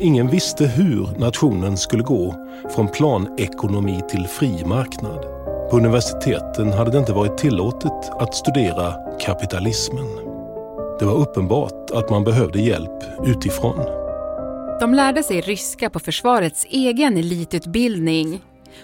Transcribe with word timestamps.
Ingen 0.00 0.28
visste 0.28 0.66
hur 0.66 1.08
nationen 1.18 1.76
skulle 1.76 2.02
gå 2.02 2.34
från 2.74 2.88
planekonomi 2.88 4.00
till 4.08 4.26
fri 4.26 4.64
marknad. 4.64 5.22
På 5.70 5.76
universiteten 5.76 6.72
hade 6.72 6.90
det 6.90 6.98
inte 6.98 7.12
varit 7.12 7.38
tillåtet 7.38 8.10
att 8.10 8.34
studera 8.34 8.94
kapitalismen. 9.20 10.06
Det 10.98 11.04
var 11.04 11.14
uppenbart 11.14 11.90
att 11.90 12.10
man 12.10 12.24
behövde 12.24 12.60
hjälp 12.60 13.04
utifrån. 13.24 13.78
De 14.80 14.94
lärde 14.94 15.22
sig 15.22 15.40
ryska 15.40 15.90
på 15.90 15.98
försvarets 15.98 16.66
egen 16.70 17.16
elitutbildning 17.16 18.40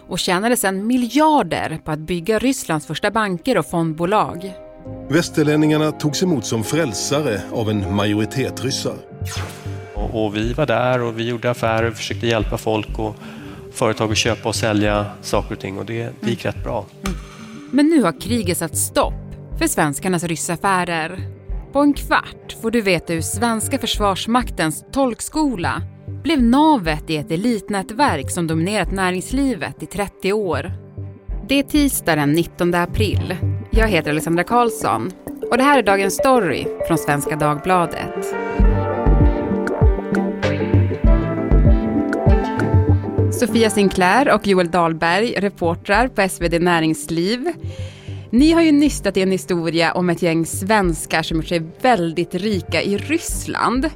och 0.08 0.18
tjänade 0.18 0.56
sedan 0.56 0.86
miljarder 0.86 1.80
på 1.84 1.90
att 1.90 1.98
bygga 1.98 2.38
Rysslands 2.38 2.86
första 2.86 3.10
banker 3.10 3.58
och 3.58 3.66
fondbolag. 3.66 4.52
Västerlänningarna 5.08 5.92
togs 5.92 6.22
emot 6.22 6.44
som 6.44 6.64
frälsare 6.64 7.40
av 7.52 7.70
en 7.70 7.94
majoritet 7.94 8.64
ryssar. 8.64 8.94
Och, 10.03 10.25
och 10.25 10.37
vi 10.37 10.53
var 10.53 10.66
där 10.66 11.03
och 11.03 11.18
vi 11.18 11.29
gjorde 11.29 11.50
affärer 11.50 11.90
och 11.90 11.96
försökte 11.96 12.26
hjälpa 12.26 12.58
folk 12.58 12.99
och 12.99 13.17
företag 13.72 14.13
att 14.13 14.18
köpa 14.18 14.49
och 14.49 14.54
sälja 14.54 15.07
saker 15.22 15.54
och 15.54 15.61
ting 15.61 15.79
och 15.79 15.86
det, 15.86 16.11
det 16.21 16.31
gick 16.31 16.45
rätt 16.45 16.64
bra. 16.64 16.86
Mm. 17.07 17.18
Men 17.71 17.86
nu 17.86 18.03
har 18.03 18.21
kriget 18.21 18.59
satt 18.59 18.76
stopp 18.76 19.14
för 19.59 19.67
svenskarnas 19.67 20.25
ryssaffärer. 20.25 21.18
På 21.73 21.81
en 21.81 21.95
kvart 21.95 22.57
får 22.62 22.71
du 22.71 22.81
veta 22.81 23.12
hur 23.12 23.21
svenska 23.21 23.79
försvarsmaktens 23.79 24.85
tolkskola 24.93 25.82
blev 26.23 26.43
navet 26.43 27.11
i 27.11 27.17
ett 27.17 27.31
elitnätverk 27.31 28.31
som 28.31 28.46
dominerat 28.46 28.93
näringslivet 28.93 29.82
i 29.82 29.87
30 29.87 30.32
år. 30.32 30.73
Det 31.48 31.59
är 31.59 31.62
tisdag 31.62 32.17
den 32.17 32.33
19 32.33 32.75
april. 32.75 33.37
Jag 33.70 33.89
heter 33.89 34.11
Alexandra 34.11 34.45
Karlsson 34.45 35.11
och 35.50 35.56
det 35.56 35.64
här 35.64 35.78
är 35.78 35.83
dagens 35.83 36.14
story 36.14 36.67
från 36.87 36.98
Svenska 36.98 37.37
Dagbladet. 37.37 38.34
Sofia 43.47 43.70
Sinclair 43.70 44.35
och 44.35 44.47
Joel 44.47 44.71
Dahlberg, 44.71 45.35
reportrar 45.37 46.09
på 46.09 46.29
SvD 46.29 46.61
Näringsliv. 46.61 47.53
Ni 48.31 48.53
har 48.53 48.62
ju 48.62 48.73
nystat 48.73 49.17
i 49.17 49.23
en 49.23 49.31
historia 49.31 49.93
om 49.93 50.11
ett 50.11 50.23
gäng 50.23 50.47
svenskar 50.47 51.23
som 51.23 51.37
gjort 51.37 51.47
sig 51.47 51.62
väldigt 51.81 52.34
rika 52.34 52.83
i 52.83 52.97
Ryssland. 52.97 53.91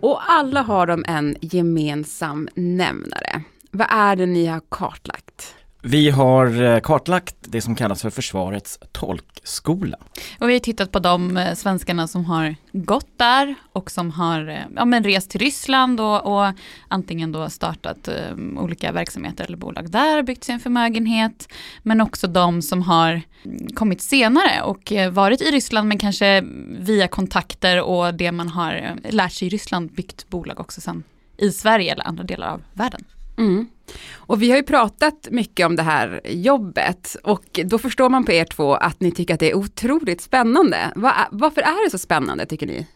Och 0.00 0.30
alla 0.30 0.62
har 0.62 0.86
de 0.86 1.04
en 1.08 1.36
gemensam 1.40 2.48
nämnare. 2.54 3.42
Vad 3.70 3.86
är 3.90 4.16
det 4.16 4.26
ni 4.26 4.46
har 4.46 4.60
kartlagt? 4.68 5.55
Vi 5.88 6.10
har 6.10 6.62
eh, 6.62 6.80
kartlagt 6.80 7.36
det 7.40 7.60
som 7.60 7.74
kallas 7.74 8.02
för 8.02 8.10
Försvarets 8.10 8.78
tolkskola. 8.92 9.96
Och 10.38 10.48
vi 10.48 10.52
har 10.52 10.60
tittat 10.60 10.92
på 10.92 10.98
de 10.98 11.36
eh, 11.36 11.54
svenskarna 11.54 12.06
som 12.06 12.24
har 12.24 12.56
gått 12.72 13.08
där 13.16 13.54
och 13.72 13.90
som 13.90 14.10
har 14.10 14.48
eh, 14.48 14.58
ja, 14.76 14.84
men 14.84 15.04
rest 15.04 15.30
till 15.30 15.40
Ryssland 15.40 16.00
och, 16.00 16.26
och 16.26 16.52
antingen 16.88 17.32
då 17.32 17.50
startat 17.50 18.08
um, 18.32 18.58
olika 18.58 18.92
verksamheter 18.92 19.44
eller 19.44 19.56
bolag 19.56 19.90
där, 19.90 20.22
byggt 20.22 20.44
sin 20.44 20.60
förmögenhet. 20.60 21.48
Men 21.82 22.00
också 22.00 22.26
de 22.26 22.62
som 22.62 22.82
har 22.82 23.22
mm, 23.44 23.68
kommit 23.74 24.02
senare 24.02 24.62
och 24.62 24.92
varit 25.10 25.40
i 25.40 25.50
Ryssland 25.50 25.88
men 25.88 25.98
kanske 25.98 26.44
via 26.78 27.08
kontakter 27.08 27.82
och 27.82 28.14
det 28.14 28.32
man 28.32 28.48
har 28.48 28.96
lärt 29.10 29.32
sig 29.32 29.48
i 29.48 29.50
Ryssland 29.50 29.92
byggt 29.92 30.28
bolag 30.28 30.60
också 30.60 30.80
sen 30.80 31.02
i 31.36 31.50
Sverige 31.50 31.92
eller 31.92 32.04
andra 32.04 32.24
delar 32.24 32.48
av 32.48 32.62
världen. 32.72 33.04
Mm. 33.38 33.66
Och 34.14 34.42
vi 34.42 34.50
har 34.50 34.56
ju 34.56 34.62
pratat 34.62 35.28
mycket 35.30 35.66
om 35.66 35.76
det 35.76 35.82
här 35.82 36.20
jobbet 36.24 37.16
och 37.22 37.60
då 37.64 37.78
förstår 37.78 38.08
man 38.08 38.24
på 38.24 38.32
er 38.32 38.44
två 38.44 38.74
att 38.74 39.00
ni 39.00 39.10
tycker 39.10 39.34
att 39.34 39.40
det 39.40 39.50
är 39.50 39.56
otroligt 39.56 40.20
spännande. 40.20 40.92
Var, 40.96 41.12
varför 41.30 41.60
är 41.60 41.84
det 41.84 41.90
så 41.90 41.98
spännande 41.98 42.46
tycker 42.46 42.66
ni? 42.66 42.86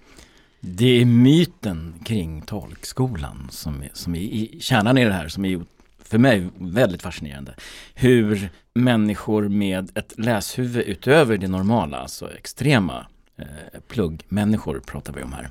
Det 0.60 1.00
är 1.00 1.04
myten 1.04 1.94
kring 2.04 2.42
tolkskolan 2.42 3.48
som 3.50 3.82
är, 3.82 3.90
som 3.92 4.14
är 4.14 4.20
i, 4.20 4.58
kärnan 4.60 4.98
i 4.98 5.04
det 5.04 5.12
här 5.12 5.28
som 5.28 5.44
är 5.44 5.60
för 6.04 6.18
mig 6.18 6.48
väldigt 6.58 7.02
fascinerande. 7.02 7.54
Hur 7.94 8.50
människor 8.74 9.48
med 9.48 9.98
ett 9.98 10.14
läshuvud 10.18 10.86
utöver 10.86 11.36
det 11.36 11.48
normala, 11.48 11.96
alltså 11.96 12.32
extrema 12.34 13.06
eh, 13.36 13.80
pluggmänniskor 13.88 14.80
pratar 14.86 15.12
vi 15.12 15.22
om 15.22 15.32
här, 15.32 15.50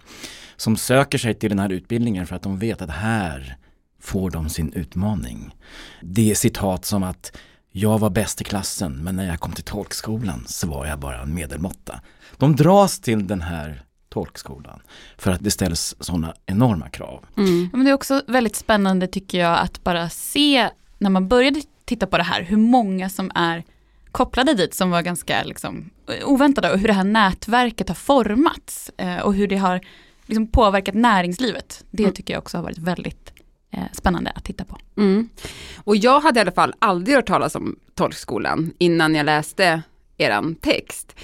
som 0.57 0.77
söker 0.77 1.17
sig 1.17 1.33
till 1.33 1.49
den 1.49 1.59
här 1.59 1.71
utbildningen 1.71 2.27
för 2.27 2.35
att 2.35 2.41
de 2.41 2.59
vet 2.59 2.81
att 2.81 2.89
här 2.89 3.57
får 3.99 4.31
de 4.31 4.49
sin 4.49 4.73
utmaning. 4.73 5.55
Det 6.01 6.31
är 6.31 6.35
citat 6.35 6.85
som 6.85 7.03
att 7.03 7.37
jag 7.71 7.99
var 7.99 8.09
bäst 8.09 8.41
i 8.41 8.43
klassen 8.43 9.03
men 9.03 9.15
när 9.15 9.27
jag 9.27 9.39
kom 9.39 9.51
till 9.51 9.63
tolkskolan 9.63 10.43
så 10.47 10.67
var 10.67 10.85
jag 10.85 10.99
bara 10.99 11.21
en 11.21 11.33
medelmåtta. 11.33 12.01
De 12.37 12.55
dras 12.55 12.99
till 12.99 13.27
den 13.27 13.41
här 13.41 13.83
tolkskolan 14.09 14.81
för 15.17 15.31
att 15.31 15.43
det 15.43 15.51
ställs 15.51 15.95
sådana 15.99 16.33
enorma 16.45 16.89
krav. 16.89 17.25
Mm. 17.37 17.69
Men 17.73 17.83
det 17.83 17.91
är 17.91 17.93
också 17.93 18.21
väldigt 18.27 18.55
spännande 18.55 19.07
tycker 19.07 19.39
jag 19.39 19.59
att 19.59 19.83
bara 19.83 20.09
se 20.09 20.69
när 20.97 21.09
man 21.09 21.27
började 21.27 21.61
titta 21.85 22.07
på 22.07 22.17
det 22.17 22.23
här 22.23 22.41
hur 22.41 22.57
många 22.57 23.09
som 23.09 23.31
är 23.35 23.63
kopplade 24.11 24.53
dit 24.53 24.73
som 24.73 24.89
var 24.89 25.01
ganska 25.01 25.43
liksom, 25.43 25.89
oväntade 26.25 26.71
och 26.71 26.79
hur 26.79 26.87
det 26.87 26.93
här 26.93 27.03
nätverket 27.03 27.87
har 27.87 27.95
formats 27.95 28.91
eh, 28.97 29.17
och 29.17 29.33
hur 29.33 29.47
det 29.47 29.57
har 29.57 29.81
liksom, 30.25 30.47
påverkat 30.47 30.95
näringslivet. 30.95 31.83
Det 31.91 32.03
mm. 32.03 32.15
tycker 32.15 32.33
jag 32.33 32.41
också 32.41 32.57
har 32.57 32.63
varit 32.63 32.77
väldigt 32.77 33.38
spännande 33.91 34.31
att 34.31 34.43
titta 34.43 34.65
på. 34.65 34.77
Mm. 34.97 35.29
Och 35.83 35.95
jag 35.95 36.19
hade 36.19 36.39
i 36.39 36.41
alla 36.41 36.51
fall 36.51 36.73
aldrig 36.79 37.15
hört 37.15 37.27
talas 37.27 37.55
om 37.55 37.79
tolkskolan 37.95 38.73
innan 38.77 39.15
jag 39.15 39.25
läste 39.25 39.81
eran 40.17 40.55
text. 40.55 41.15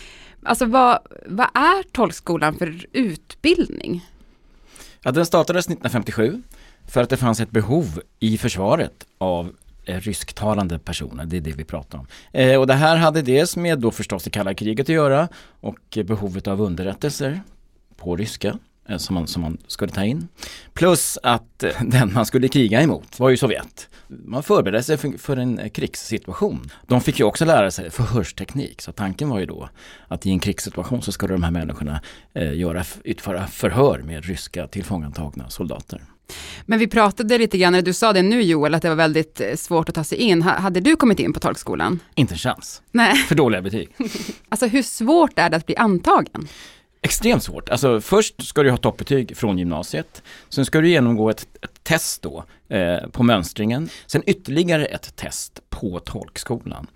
Alltså 0.44 0.66
vad, 0.66 1.00
vad 1.25 1.47
är 1.53 1.84
tolkskolan 1.91 2.55
för 2.55 2.85
utbildning? 2.91 4.05
Ja, 5.01 5.11
den 5.11 5.25
startades 5.25 5.66
1957 5.66 6.41
för 6.88 7.03
att 7.03 7.09
det 7.09 7.17
fanns 7.17 7.39
ett 7.39 7.51
behov 7.51 8.01
i 8.19 8.38
försvaret 8.38 9.05
av 9.17 9.51
eh, 9.85 10.00
rysktalande 10.00 10.79
personer, 10.79 11.25
det 11.25 11.38
är 11.38 11.41
det 11.41 11.51
vi 11.51 11.63
pratar 11.63 12.00
om. 12.00 12.07
Eh, 12.31 12.59
och 12.59 12.67
det 12.67 12.73
här 12.73 12.97
hade 12.97 13.22
dels 13.22 13.57
med 13.57 13.79
då 13.79 13.91
förstås 13.91 14.23
det 14.23 14.29
kalla 14.29 14.53
kriget 14.53 14.85
att 14.85 14.89
göra 14.89 15.28
och 15.59 15.97
behovet 16.05 16.47
av 16.47 16.61
underrättelser 16.61 17.41
på 17.97 18.16
ryska 18.16 18.50
Eh, 18.50 18.74
som 18.97 19.13
man, 19.13 19.28
som 19.28 19.41
man 19.41 19.57
skulle 19.68 19.91
ta 19.91 20.03
in. 20.03 20.28
Plus 20.73 21.18
att 21.23 21.63
eh, 21.63 21.72
den 21.81 22.13
man 22.13 22.25
skulle 22.25 22.47
kriga 22.47 22.81
emot 22.81 23.19
var 23.19 23.29
ju 23.29 23.38
Sovjet. 23.38 23.90
Man 24.07 24.44
förberedde 24.44 24.84
sig 24.84 24.97
för, 24.97 25.18
för 25.18 25.38
en 25.38 25.69
krigssituation. 25.69 26.69
De 26.88 27.01
fick 27.01 27.19
ju 27.19 27.25
också 27.25 27.46
lära 27.46 27.72
sig 27.72 27.90
förhörsteknik 27.90 28.81
så 28.81 28.91
tanken 28.91 29.29
var 29.29 29.40
ju 29.40 29.46
då 29.46 29.69
att 30.07 30.25
i 30.25 30.29
en 30.29 30.40
krigssituation 30.40 31.01
så 31.01 31.12
skulle 31.12 31.34
de 31.34 31.44
här 31.44 31.51
människorna 31.51 32.01
eh, 32.34 32.57
göra, 32.57 32.84
utföra 33.03 33.47
förhör 33.47 34.00
med 34.00 34.25
ryska 34.25 34.68
tillfångatagna 34.68 35.50
soldater. 35.50 36.02
Men 36.66 36.79
vi 36.79 36.88
pratade 36.88 37.38
lite 37.38 37.57
grann, 37.57 37.73
du 37.73 37.94
sa 37.94 38.13
det 38.13 38.22
nu 38.22 38.41
Joel, 38.41 38.75
att 38.75 38.81
det 38.81 38.90
var 38.90 38.96
väldigt 38.96 39.41
eh, 39.41 39.56
svårt 39.56 39.90
att 39.90 39.96
ta 39.96 40.03
sig 40.03 40.17
in. 40.17 40.41
Hade 40.41 40.79
du 40.79 40.96
kommit 40.96 41.19
in 41.19 41.34
på 41.34 41.40
tolkskolan? 41.40 42.00
Inte 42.16 42.34
en 42.34 42.38
chans. 42.38 42.81
Nej. 42.91 43.16
För 43.16 43.35
dåliga 43.35 43.62
betyg. 43.62 43.90
alltså 44.50 44.67
hur 44.67 44.84
svårt 44.84 45.40
är 45.40 45.50
det 45.50 45.57
att 45.57 45.66
bli 45.66 45.75
antagen? 45.75 46.47
Extremt 47.05 47.43
svårt. 47.43 47.69
Alltså 47.69 48.01
först 48.01 48.47
ska 48.47 48.63
du 48.63 48.69
ha 48.69 48.77
toppbetyg 48.77 49.38
från 49.38 49.57
gymnasiet. 49.57 50.23
Sen 50.49 50.66
ska 50.66 50.81
du 50.81 50.89
genomgå 50.89 51.29
ett, 51.29 51.47
ett 51.61 51.83
test 51.83 52.21
då 52.21 52.43
eh, 52.69 53.07
på 53.11 53.23
mönstringen. 53.23 53.89
Sen 54.05 54.23
ytterligare 54.25 54.85
ett 54.85 55.16
test 55.16 55.61
på 55.69 55.99
tolkskolan. 55.99 56.88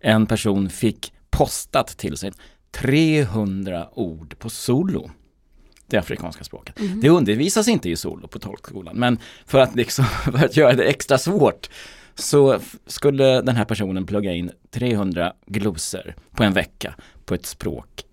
En 0.00 0.26
person 0.26 0.70
fick 0.70 1.12
postat 1.30 1.88
till 1.88 2.16
sig 2.16 2.32
300 2.70 3.88
ord 3.94 4.38
på 4.38 4.50
solo 4.50 5.10
det 5.86 5.96
afrikanska 5.96 6.44
språket. 6.44 6.80
Mm. 6.80 7.00
Det 7.00 7.08
undervisas 7.08 7.68
inte 7.68 7.90
i 7.90 7.96
solo 7.96 8.28
på 8.28 8.38
tolkskolan 8.38 8.96
men 8.96 9.18
för 9.46 9.58
att, 9.58 9.76
liksom, 9.76 10.04
för 10.24 10.44
att 10.44 10.56
göra 10.56 10.72
det 10.72 10.84
extra 10.84 11.18
svårt 11.18 11.70
så 12.14 12.58
skulle 12.86 13.40
den 13.40 13.56
här 13.56 13.64
personen 13.64 14.06
plugga 14.06 14.32
in 14.32 14.50
300 14.70 15.32
glosor 15.46 16.14
på 16.30 16.42
en 16.42 16.52
vecka 16.52 16.94
på 17.24 17.34
ett 17.34 17.46
språk 17.46 18.04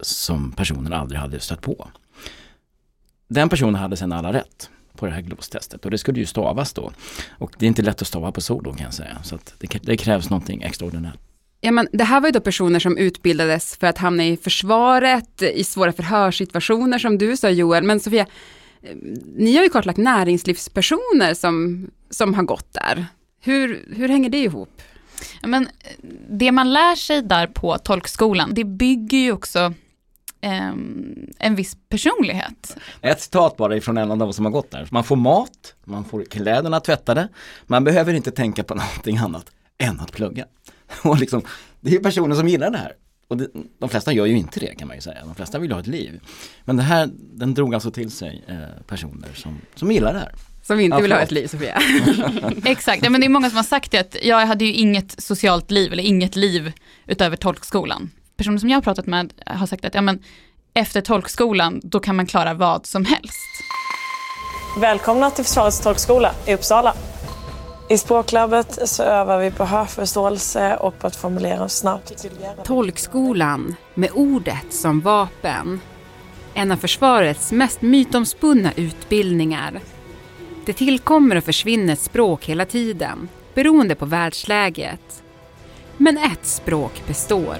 som 0.00 0.52
personen 0.52 0.92
aldrig 0.92 1.20
hade 1.20 1.40
stött 1.40 1.62
på. 1.62 1.88
Den 3.28 3.48
personen 3.48 3.74
hade 3.74 3.96
sedan 3.96 4.12
alla 4.12 4.32
rätt 4.32 4.70
på 4.96 5.06
det 5.06 5.12
här 5.12 5.20
glostestet 5.20 5.84
och 5.84 5.90
det 5.90 5.98
skulle 5.98 6.20
ju 6.20 6.26
stavas 6.26 6.72
då. 6.72 6.92
Och 7.38 7.52
det 7.58 7.66
är 7.66 7.68
inte 7.68 7.82
lätt 7.82 8.02
att 8.02 8.08
stava 8.08 8.32
på 8.32 8.40
solo 8.40 8.74
kan 8.74 8.84
jag 8.84 8.94
säga, 8.94 9.18
så 9.22 9.38
det, 9.58 9.78
det, 9.82 9.96
krävs 9.96 10.30
någonting 10.30 10.62
extraordinärt. 10.62 11.18
Ja, 11.60 11.72
men 11.72 11.88
det 11.92 12.04
här 12.04 12.20
var 12.20 12.28
ju 12.28 12.32
då 12.32 12.40
personer 12.40 12.78
som 12.78 12.98
utbildades 12.98 13.76
för 13.76 13.86
att 13.86 13.98
hamna 13.98 14.26
i 14.26 14.36
försvaret, 14.36 15.42
i 15.42 15.64
svåra 15.64 15.92
förhörssituationer 15.92 16.98
som 16.98 17.18
du 17.18 17.36
sa 17.36 17.50
Joel, 17.50 17.84
men 17.84 18.00
Sofia, 18.00 18.26
ni 19.36 19.56
har 19.56 19.64
ju 19.64 19.68
kartlagt 19.68 19.98
näringslivspersoner 19.98 21.34
som, 21.34 21.86
som 22.10 22.34
har 22.34 22.42
gått 22.42 22.72
där. 22.72 23.06
Hur, 23.40 23.84
hur 23.96 24.08
hänger 24.08 24.30
det 24.30 24.42
ihop? 24.42 24.82
Men 25.42 25.68
det 26.30 26.52
man 26.52 26.72
lär 26.72 26.94
sig 26.94 27.22
där 27.22 27.46
på 27.46 27.78
tolkskolan, 27.78 28.54
det 28.54 28.64
bygger 28.64 29.18
ju 29.18 29.32
också 29.32 29.74
en 31.38 31.54
viss 31.54 31.76
personlighet. 31.88 32.76
Ett 33.00 33.20
citat 33.20 33.56
bara 33.56 33.76
ifrån 33.76 33.98
en 33.98 34.10
av 34.10 34.18
dem 34.18 34.32
som 34.32 34.44
har 34.44 34.52
gått 34.52 34.70
där. 34.70 34.88
Man 34.90 35.04
får 35.04 35.16
mat, 35.16 35.74
man 35.84 36.04
får 36.04 36.24
kläderna 36.24 36.80
tvättade, 36.80 37.28
man 37.66 37.84
behöver 37.84 38.14
inte 38.14 38.30
tänka 38.30 38.64
på 38.64 38.74
någonting 38.74 39.16
annat 39.16 39.50
än 39.78 40.00
att 40.00 40.12
plugga. 40.12 40.44
Och 41.02 41.18
liksom, 41.18 41.42
det 41.80 41.94
är 41.94 41.98
personer 41.98 42.34
som 42.36 42.48
gillar 42.48 42.70
det 42.70 42.78
här. 42.78 42.92
Och 43.28 43.36
det, 43.36 43.48
de 43.78 43.88
flesta 43.88 44.12
gör 44.12 44.26
ju 44.26 44.36
inte 44.36 44.60
det 44.60 44.74
kan 44.74 44.88
man 44.88 44.96
ju 44.96 45.00
säga. 45.00 45.24
De 45.24 45.34
flesta 45.34 45.58
vill 45.58 45.72
ha 45.72 45.80
ett 45.80 45.86
liv. 45.86 46.20
Men 46.64 46.76
det 46.76 46.82
här, 46.82 47.08
den 47.12 47.54
drog 47.54 47.74
alltså 47.74 47.90
till 47.90 48.10
sig 48.10 48.44
eh, 48.48 48.82
personer 48.86 49.28
som, 49.34 49.60
som 49.74 49.92
gillar 49.92 50.12
det 50.12 50.18
här. 50.18 50.32
Som 50.62 50.80
inte 50.80 50.96
Ja, 50.96 51.00
vill 51.02 51.12
ha 51.12 51.18
ett 51.18 51.30
liv, 51.30 51.46
Sofia. 51.46 51.80
Exakt, 52.64 53.04
ja, 53.04 53.10
men 53.10 53.20
det 53.20 53.26
är 53.26 53.28
många 53.28 53.50
som 53.50 53.56
har 53.56 53.64
sagt 53.64 53.90
det 53.90 53.98
att 53.98 54.16
jag 54.22 54.46
hade 54.46 54.64
ju 54.64 54.72
inget 54.72 55.22
socialt 55.22 55.70
liv 55.70 55.92
eller 55.92 56.02
inget 56.02 56.36
liv 56.36 56.72
utöver 57.06 57.36
tolkskolan. 57.36 58.10
Personer 58.36 58.58
som 58.58 58.68
jag 58.68 58.76
har 58.76 58.82
pratat 58.82 59.06
med 59.06 59.32
har 59.46 59.66
sagt 59.66 59.84
att 59.84 59.94
ja, 59.94 60.00
men 60.00 60.22
efter 60.74 61.00
tolkskolan 61.00 61.80
då 61.84 62.00
kan 62.00 62.16
man 62.16 62.26
klara 62.26 62.54
vad 62.54 62.86
som 62.86 63.04
helst. 63.04 63.46
Välkomna 64.80 65.30
till 65.30 65.44
Försvarets 65.44 65.80
tolkskola 65.80 66.32
i 66.46 66.54
Uppsala. 66.54 66.94
I 67.88 67.98
språklabbet 67.98 68.88
så 68.88 69.02
övar 69.02 69.38
vi 69.38 69.50
på 69.50 69.64
hörförståelse 69.64 70.76
och 70.76 70.98
på 70.98 71.06
att 71.06 71.16
formulera 71.16 71.64
oss 71.64 71.78
snabbt. 71.78 72.26
Tolkskolan 72.64 73.74
med 73.94 74.10
ordet 74.14 74.72
som 74.72 75.00
vapen. 75.00 75.80
En 76.54 76.72
av 76.72 76.76
försvarets 76.76 77.52
mest 77.52 77.82
mytomspunna 77.82 78.72
utbildningar. 78.76 79.80
Det 80.66 80.72
tillkommer 80.72 81.36
och 81.36 81.44
försvinner 81.44 81.94
språk 81.94 82.44
hela 82.44 82.64
tiden, 82.66 83.28
beroende 83.54 83.94
på 83.94 84.06
världsläget. 84.06 85.22
Men 85.96 86.18
ett 86.18 86.46
språk 86.46 87.02
består. 87.06 87.56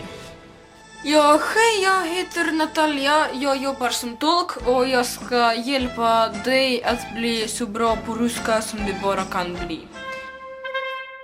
Ja, 1.09 1.41
hej, 1.55 1.85
jag 1.85 2.17
heter 2.17 2.53
Natalia. 2.53 3.27
Jag 3.35 3.57
jobbar 3.57 3.89
som 3.89 4.17
tolk 4.17 4.67
och 4.67 4.89
jag 4.89 5.07
ska 5.07 5.55
hjälpa 5.55 6.29
dig 6.45 6.85
att 6.85 7.15
bli 7.15 7.49
så 7.49 7.67
bra 7.67 7.97
på 7.97 8.15
ryska 8.15 8.61
som 8.61 8.79
du 8.79 8.95
bara 9.03 9.23
kan 9.23 9.57
bli. 9.67 9.81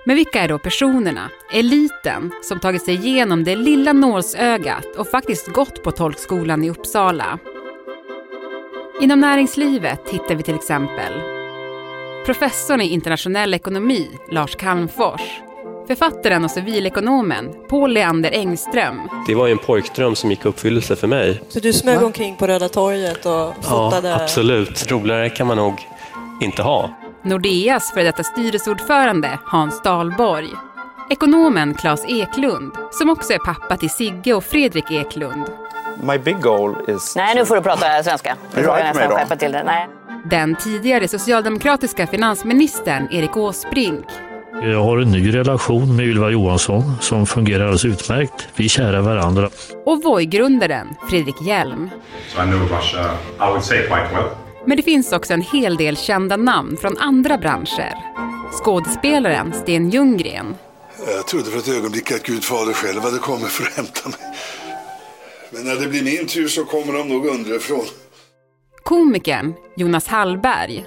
Men 0.05 0.15
vilka 0.15 0.41
är 0.41 0.47
då 0.47 0.59
personerna, 0.59 1.29
eliten, 1.53 2.31
som 2.43 2.59
tagit 2.59 2.85
sig 2.85 2.93
igenom 2.93 3.43
det 3.43 3.55
lilla 3.55 3.93
nålsögat 3.93 4.95
och 4.97 5.07
faktiskt 5.07 5.47
gått 5.47 5.83
på 5.83 5.91
tolkskolan 5.91 6.63
i 6.63 6.69
Uppsala? 6.69 7.39
Inom 9.01 9.19
näringslivet 9.19 10.09
hittar 10.09 10.35
vi 10.35 10.43
till 10.43 10.55
exempel 10.55 11.13
professorn 12.25 12.81
i 12.81 12.89
internationell 12.89 13.53
ekonomi, 13.53 14.09
Lars 14.31 14.55
Calmfors, 14.55 15.41
författaren 15.87 16.43
och 16.43 16.51
civilekonomen 16.51 17.53
Paul 17.69 17.93
Leander 17.93 18.31
Engström, 18.31 18.99
Det 19.27 19.35
var 19.35 19.47
ju 19.47 19.51
en 19.51 19.57
pojkdröm 19.57 20.15
som 20.15 20.29
gick 20.29 20.45
i 20.45 20.47
uppfyllelse 20.47 20.95
för 20.95 21.07
mig. 21.07 21.41
Så 21.49 21.59
du 21.59 21.73
smög 21.73 22.03
omkring 22.03 22.35
på 22.35 22.47
Röda 22.47 22.69
torget 22.69 23.25
och 23.25 23.65
fotade? 23.65 24.09
Ja, 24.09 24.21
absolut. 24.23 24.91
Roligare 24.91 25.29
kan 25.29 25.47
man 25.47 25.57
nog 25.57 25.87
inte 26.41 26.61
ha. 26.61 26.89
Nordeas 27.23 27.91
före 27.91 28.03
detta 28.03 28.23
styrelseordförande 28.23 29.39
Hans 29.45 29.81
Dahlborg, 29.81 30.49
ekonomen 31.09 31.73
Claes 31.73 32.05
Eklund, 32.07 32.71
som 32.91 33.09
också 33.09 33.33
är 33.33 33.37
pappa 33.37 33.77
till 33.77 33.89
Sigge 33.89 34.33
och 34.33 34.43
Fredrik 34.43 34.91
Eklund, 34.91 35.43
My 36.03 36.17
big 36.17 36.41
goal 36.41 36.75
is 36.87 37.15
Nej, 37.15 37.35
nu 37.35 37.45
får 37.45 37.55
du 37.55 37.61
prata 37.61 38.03
svenska. 38.03 38.35
Nu 38.55 38.63
får 38.63 38.77
jag 38.77 38.85
nästan 38.85 39.09
skärpa 39.09 39.35
till 39.35 39.51
det. 39.51 39.63
Nej. 39.63 39.87
den 40.25 40.55
tidigare 40.55 41.07
socialdemokratiska 41.07 42.07
finansministern 42.07 43.07
Erik 43.11 43.37
Åsbrink 43.37 44.05
Jag 44.61 44.83
har 44.83 44.97
en 44.97 45.11
ny 45.11 45.33
relation 45.35 45.95
med 45.95 46.05
Ylva 46.05 46.29
Johansson 46.29 46.83
som 47.01 47.25
fungerar 47.25 47.59
alldeles 47.63 47.85
utmärkt. 47.85 48.47
Vi 48.55 48.65
är 48.65 48.69
kära 48.69 49.01
varandra. 49.01 49.49
och 49.85 50.03
Voi-grundaren 50.03 50.87
Fredrik 51.09 51.41
Hjelm. 51.41 51.89
So 52.35 52.41
I 52.41 52.45
know 52.45 52.59
Russia, 52.61 53.11
I 53.39 53.49
would 53.51 53.63
say 53.63 53.77
quite 53.77 54.07
well. 54.13 54.29
Men 54.65 54.77
det 54.77 54.83
finns 54.83 55.11
också 55.11 55.33
en 55.33 55.41
hel 55.41 55.75
del 55.77 55.97
kända 55.97 56.37
namn 56.37 56.77
från 56.77 56.97
andra 56.97 57.37
branscher. 57.37 57.93
Skådespelaren 58.63 59.53
Sten 59.53 59.89
Ljunggren, 59.89 60.55
Jag 61.15 61.27
trodde 61.27 61.45
för 61.45 61.57
ett 61.57 61.77
ögonblick 61.77 62.11
att 62.11 62.23
Gud 62.23 62.43
fader 62.43 62.73
själv 62.73 63.01
hade 63.01 63.17
kommit 63.17 63.47
för 63.47 63.63
att 63.63 63.73
hämta 63.77 64.09
mig. 64.09 64.17
Men 65.51 65.63
när 65.63 65.75
det 65.81 65.87
blir 65.87 66.03
min 66.03 66.27
tur 66.27 66.47
så 66.47 66.63
kommer 66.65 66.93
de 66.93 67.09
nog 67.09 67.25
underifrån. 67.25 67.85
komikern 68.83 69.53
Jonas 69.75 70.07
Hallberg 70.07 70.85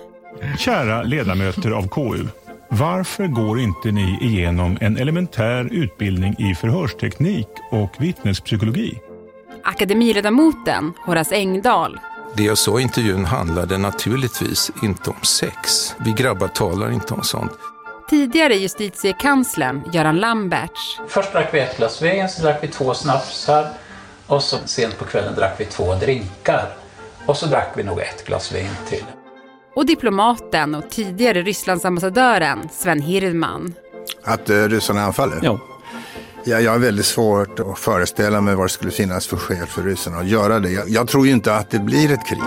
Kära 0.58 1.02
ledamöter 1.02 1.70
av 1.70 1.88
KU. 1.88 2.24
Varför 2.68 3.26
går 3.26 3.60
inte 3.60 3.90
ni 3.90 4.18
igenom 4.20 4.78
en 4.80 4.96
elementär 4.96 5.68
utbildning 5.72 6.34
i 6.38 6.54
förhörsteknik 6.54 7.48
och 7.70 7.90
vittnespsykologi? 7.98 9.00
akademiledamoten 9.66 10.92
Horace 11.04 11.34
Engdahl 11.34 11.98
Det 12.36 12.42
jag 12.42 12.58
sa 12.58 12.78
i 12.78 12.82
intervjun 12.82 13.24
handlade 13.24 13.78
naturligtvis 13.78 14.70
inte 14.82 15.10
om 15.10 15.22
sex. 15.22 15.94
Vi 16.04 16.12
grabbar 16.12 16.48
talar 16.48 16.90
inte 16.92 17.14
om 17.14 17.22
sånt. 17.22 17.52
tidigare 18.10 18.54
justitiekanslern 18.54 19.82
Göran 19.92 20.16
Lamberts 20.16 21.00
Först 21.08 21.32
drack 21.32 21.54
vi 21.54 21.60
ett 21.60 21.76
glas 21.76 22.02
vin, 22.02 22.28
så 22.28 22.42
drack 22.42 22.58
vi 22.62 22.68
två 22.68 22.94
snapsar 22.94 23.68
och 24.26 24.42
så 24.42 24.56
sent 24.64 24.98
på 24.98 25.04
kvällen 25.04 25.34
drack 25.34 25.54
vi 25.60 25.64
två 25.64 25.94
drinkar. 25.94 26.68
Och 27.26 27.36
så 27.36 27.46
drack 27.46 27.72
vi 27.76 27.82
nog 27.82 28.00
ett 28.00 28.26
glas 28.26 28.52
vin 28.54 28.70
till. 28.88 29.04
Och 29.76 29.86
diplomaten 29.86 30.74
och 30.74 30.90
tidigare 30.90 31.42
Rysslandsambassadören 31.42 32.68
Sven 32.72 33.00
Hirdman. 33.00 33.74
Att 34.22 34.50
uh, 34.50 34.68
ryssarna 34.68 35.02
anfaller? 35.02 35.40
Ja. 35.42 35.60
Ja, 36.44 36.60
jag 36.60 36.72
har 36.72 36.78
väldigt 36.78 37.06
svårt 37.06 37.60
att 37.60 37.78
föreställa 37.78 38.40
mig 38.40 38.54
vad 38.54 38.64
det 38.64 38.68
skulle 38.68 38.90
finnas 38.90 39.26
för 39.26 39.36
skäl 39.36 39.66
för 39.66 39.82
ryssarna 39.82 40.18
att 40.18 40.28
göra 40.28 40.60
det. 40.60 40.70
Jag, 40.70 40.88
jag 40.88 41.08
tror 41.08 41.26
ju 41.26 41.32
inte 41.32 41.54
att 41.54 41.70
det 41.70 41.78
blir 41.78 42.12
ett 42.12 42.26
krig. 42.26 42.38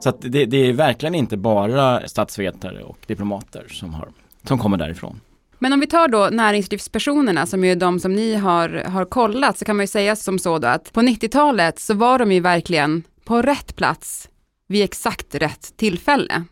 Så 0.00 0.08
att 0.08 0.20
det, 0.20 0.44
det 0.44 0.56
är 0.56 0.72
verkligen 0.72 1.14
inte 1.14 1.36
bara 1.36 2.08
statsvetare 2.08 2.82
och 2.82 2.98
diplomater 3.06 3.66
som, 3.68 3.94
har, 3.94 4.08
som 4.48 4.58
kommer 4.58 4.76
därifrån. 4.76 5.20
Men 5.58 5.72
om 5.72 5.80
vi 5.80 5.86
tar 5.86 6.08
då 6.08 6.28
näringslivspersonerna 6.32 7.46
som 7.46 7.64
ju 7.64 7.72
är 7.72 7.76
de 7.76 8.00
som 8.00 8.12
ni 8.12 8.34
har, 8.34 8.68
har 8.68 9.04
kollat 9.04 9.58
så 9.58 9.64
kan 9.64 9.76
man 9.76 9.82
ju 9.82 9.88
säga 9.88 10.16
som 10.16 10.38
så 10.38 10.58
då 10.58 10.68
att 10.68 10.92
på 10.92 11.00
90-talet 11.00 11.78
så 11.78 11.94
var 11.94 12.18
de 12.18 12.32
ju 12.32 12.40
verkligen 12.40 13.02
på 13.24 13.42
rätt 13.42 13.76
plats 13.76 14.28
vid 14.66 14.84
exakt 14.84 15.34
rätt 15.34 15.76
tillfälle. 15.76 16.44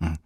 Mm. 0.00 0.16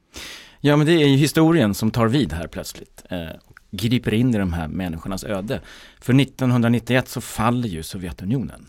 Ja 0.60 0.76
men 0.76 0.86
det 0.86 0.92
är 0.92 1.06
ju 1.06 1.16
historien 1.16 1.74
som 1.74 1.90
tar 1.90 2.06
vid 2.06 2.32
här 2.32 2.46
plötsligt 2.46 3.04
eh, 3.10 3.28
och 3.44 3.58
griper 3.70 4.14
in 4.14 4.34
i 4.34 4.38
de 4.38 4.52
här 4.52 4.68
människornas 4.68 5.24
öde. 5.24 5.60
För 6.00 6.20
1991 6.20 7.08
så 7.08 7.20
faller 7.20 7.68
ju 7.68 7.82
Sovjetunionen. 7.82 8.66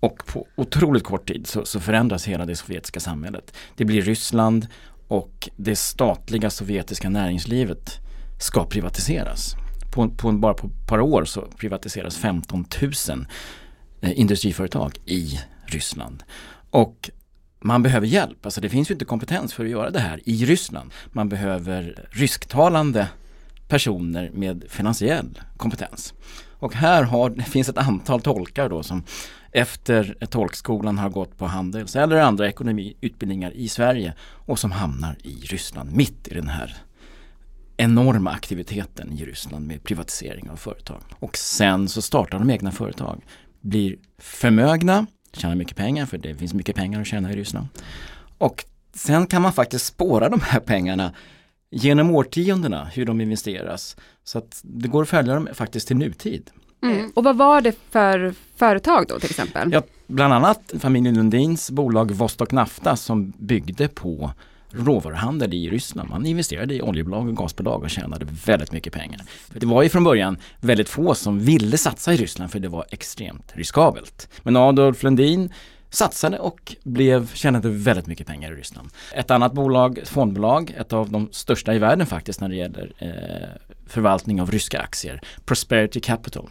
Och 0.00 0.26
på 0.26 0.46
otroligt 0.56 1.04
kort 1.04 1.28
tid 1.28 1.46
så, 1.46 1.64
så 1.64 1.80
förändras 1.80 2.24
hela 2.24 2.46
det 2.46 2.56
sovjetiska 2.56 3.00
samhället. 3.00 3.56
Det 3.76 3.84
blir 3.84 4.02
Ryssland 4.02 4.66
och 5.08 5.48
det 5.56 5.76
statliga 5.76 6.50
sovjetiska 6.50 7.10
näringslivet 7.10 7.98
ska 8.40 8.66
privatiseras. 8.66 9.54
På, 9.94 10.10
på, 10.10 10.32
bara 10.32 10.54
på 10.54 10.66
ett 10.66 10.86
par 10.86 11.00
år 11.00 11.24
så 11.24 11.40
privatiseras 11.40 12.16
15 12.16 12.66
000 12.82 13.26
eh, 14.00 14.20
industriföretag 14.20 14.98
i 15.04 15.40
Ryssland. 15.66 16.22
Och 16.70 17.10
man 17.64 17.82
behöver 17.82 18.06
hjälp, 18.06 18.46
alltså 18.46 18.60
det 18.60 18.68
finns 18.68 18.90
ju 18.90 18.92
inte 18.92 19.04
kompetens 19.04 19.54
för 19.54 19.64
att 19.64 19.70
göra 19.70 19.90
det 19.90 19.98
här 19.98 20.20
i 20.24 20.44
Ryssland. 20.44 20.92
Man 21.12 21.28
behöver 21.28 22.06
rysktalande 22.10 23.08
personer 23.68 24.30
med 24.34 24.64
finansiell 24.68 25.40
kompetens. 25.56 26.14
Och 26.50 26.74
här 26.74 27.02
har, 27.02 27.30
det 27.30 27.42
finns 27.42 27.68
ett 27.68 27.78
antal 27.78 28.20
tolkar 28.20 28.68
då 28.68 28.82
som 28.82 29.04
efter 29.52 30.16
tolkskolan 30.30 30.98
har 30.98 31.10
gått 31.10 31.38
på 31.38 31.46
handels 31.46 31.96
eller 31.96 32.16
andra 32.16 32.48
ekonomiutbildningar 32.48 33.50
i 33.50 33.68
Sverige 33.68 34.14
och 34.20 34.58
som 34.58 34.72
hamnar 34.72 35.16
i 35.22 35.34
Ryssland 35.34 35.92
mitt 35.92 36.28
i 36.28 36.34
den 36.34 36.48
här 36.48 36.76
enorma 37.76 38.30
aktiviteten 38.30 39.12
i 39.12 39.24
Ryssland 39.24 39.66
med 39.66 39.82
privatisering 39.82 40.50
av 40.50 40.56
företag. 40.56 41.02
Och 41.18 41.36
sen 41.36 41.88
så 41.88 42.02
startar 42.02 42.38
de 42.38 42.50
egna 42.50 42.72
företag, 42.72 43.24
blir 43.60 43.96
förmögna, 44.18 45.06
tjänar 45.36 45.54
mycket 45.54 45.76
pengar 45.76 46.06
för 46.06 46.18
det 46.18 46.34
finns 46.34 46.54
mycket 46.54 46.76
pengar 46.76 47.00
att 47.00 47.06
tjäna 47.06 47.32
i 47.32 47.36
Ryssland. 47.36 47.68
Och 48.38 48.64
sen 48.94 49.26
kan 49.26 49.42
man 49.42 49.52
faktiskt 49.52 49.86
spåra 49.86 50.28
de 50.28 50.40
här 50.40 50.60
pengarna 50.60 51.12
genom 51.70 52.10
årtiondena 52.10 52.84
hur 52.84 53.06
de 53.06 53.20
investeras. 53.20 53.96
Så 54.24 54.38
att 54.38 54.60
det 54.62 54.88
går 54.88 55.02
att 55.02 55.08
följa 55.08 55.34
dem 55.34 55.48
faktiskt 55.52 55.88
till 55.88 55.96
nutid. 55.96 56.50
Mm. 56.82 57.12
Och 57.14 57.24
vad 57.24 57.36
var 57.36 57.60
det 57.60 57.72
för 57.90 58.34
företag 58.56 59.06
då 59.08 59.18
till 59.18 59.30
exempel? 59.30 59.72
Ja, 59.72 59.82
bland 60.06 60.34
annat 60.34 60.72
familjen 60.78 61.14
Lundins 61.14 61.70
bolag 61.70 62.10
Vostok 62.10 62.52
Nafta 62.52 62.96
som 62.96 63.32
byggde 63.38 63.88
på 63.88 64.30
råvaruhandel 64.76 65.54
i 65.54 65.70
Ryssland. 65.70 66.10
Man 66.10 66.26
investerade 66.26 66.74
i 66.74 66.82
oljebolag 66.82 67.28
och 67.28 67.36
gasbolag 67.36 67.82
och 67.82 67.90
tjänade 67.90 68.26
väldigt 68.46 68.72
mycket 68.72 68.92
pengar. 68.92 69.20
För 69.52 69.60
det 69.60 69.66
var 69.66 69.82
ju 69.82 69.88
från 69.88 70.04
början 70.04 70.36
väldigt 70.60 70.88
få 70.88 71.14
som 71.14 71.38
ville 71.38 71.78
satsa 71.78 72.14
i 72.14 72.16
Ryssland 72.16 72.50
för 72.50 72.58
det 72.58 72.68
var 72.68 72.86
extremt 72.90 73.52
riskabelt. 73.54 74.28
Men 74.42 74.56
Adolf 74.56 75.02
Lundin 75.02 75.52
satsade 75.90 76.38
och 76.38 76.76
blev, 76.82 77.34
tjänade 77.34 77.68
väldigt 77.68 78.06
mycket 78.06 78.26
pengar 78.26 78.52
i 78.52 78.54
Ryssland. 78.54 78.88
Ett 79.14 79.30
annat 79.30 79.52
bolag, 79.52 79.98
ett 79.98 80.08
fondbolag, 80.08 80.74
ett 80.78 80.92
av 80.92 81.10
de 81.10 81.28
största 81.32 81.74
i 81.74 81.78
världen 81.78 82.06
faktiskt 82.06 82.40
när 82.40 82.48
det 82.48 82.56
gäller 82.56 82.92
eh, 82.98 83.72
förvaltning 83.86 84.40
av 84.40 84.50
ryska 84.50 84.80
aktier, 84.80 85.20
Prosperity 85.44 86.00
Capital 86.00 86.50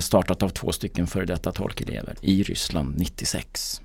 startat 0.00 0.42
av 0.42 0.48
två 0.48 0.72
stycken 0.72 1.06
före 1.06 1.24
detta 1.24 1.52
tolkelever 1.52 2.14
i 2.20 2.42
Ryssland 2.42 2.98
96. 2.98 3.80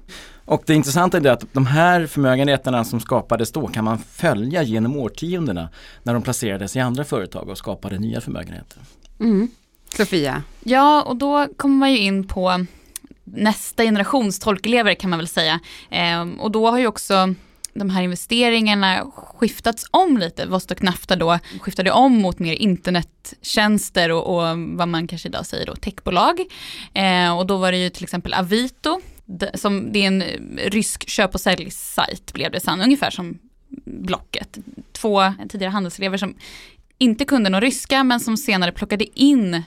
Och 0.46 0.64
det 0.66 0.74
intressanta 0.74 1.18
är 1.18 1.22
det 1.22 1.32
att 1.32 1.46
de 1.54 1.66
här 1.66 2.08
förmögenheterna 2.08 2.84
som 2.84 3.00
skapades 3.00 3.52
då 3.52 3.68
kan 3.68 3.86
man 3.86 3.98
följa 3.98 4.64
genom 4.64 4.98
årtiondena 4.98 5.70
när 6.04 6.14
de 6.14 6.22
placerades 6.22 6.76
i 6.76 6.80
andra 6.80 7.04
företag 7.04 7.50
och 7.50 7.58
skapade 7.58 8.00
nya 8.00 8.22
förmögenheter. 8.22 8.82
Mm. 9.20 9.48
Sofia? 9.98 10.44
Ja, 10.64 11.02
och 11.02 11.16
då 11.16 11.48
kommer 11.58 11.76
man 11.76 11.92
ju 11.92 11.98
in 11.98 12.28
på 12.28 12.66
nästa 13.24 13.84
generations 13.84 14.40
tolkelever 14.40 14.94
kan 14.94 15.10
man 15.10 15.20
väl 15.20 15.28
säga. 15.28 15.60
Ehm, 15.90 16.40
och 16.40 16.52
då 16.52 16.70
har 16.72 16.80
ju 16.80 16.88
också 16.88 17.34
de 17.76 17.90
här 17.90 18.04
investeringarna 18.04 19.06
skiftats 19.16 19.86
om 19.92 20.18
lite. 20.18 20.46
Vostok 20.46 20.82
Nafta 20.82 21.16
då 21.16 21.40
skiftade 21.60 21.92
om 21.92 22.14
mot 22.14 22.40
mer 22.40 22.54
internettjänster 22.54 24.12
och, 24.12 24.36
och 24.36 24.58
vad 24.58 24.88
man 24.88 25.08
kanske 25.08 25.28
idag 25.28 25.46
säger 25.46 25.66
då 25.66 25.76
techbolag. 25.76 26.40
Eh, 26.94 27.38
och 27.38 27.48
då 27.48 27.58
var 27.58 27.72
det 27.72 27.78
ju 27.78 27.90
till 27.90 28.04
exempel 28.04 28.34
Avito, 28.34 29.02
som, 29.54 29.92
det 29.92 30.00
är 30.00 30.08
en 30.08 30.22
eh, 30.22 30.70
rysk 30.70 31.10
köp 31.10 31.34
och 31.34 31.42
säljsajt 31.42 32.34
blev 32.34 32.52
det 32.52 32.60
sen, 32.60 32.82
ungefär 32.82 33.10
som 33.10 33.38
Blocket. 33.86 34.58
Två 34.92 35.34
tidigare 35.50 35.72
handelselever 35.72 36.18
som 36.18 36.36
inte 36.98 37.26
kunde 37.26 37.50
någon 37.50 37.62
ryska 37.62 38.04
men 38.04 38.20
som 38.20 38.38
senare 38.38 38.72
plockade 38.72 39.20
in 39.20 39.64